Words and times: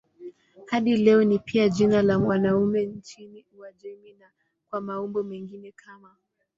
Hadi 0.65 0.97
leo 0.97 1.23
ni 1.23 1.39
pia 1.39 1.69
jina 1.69 2.01
la 2.01 2.17
wanaume 2.17 2.85
nchini 2.85 3.45
Uajemi 3.59 4.13
na 4.13 4.25
kwa 4.69 4.81
maumbo 4.81 5.23
mengine 5.23 5.71
kama 5.71 6.15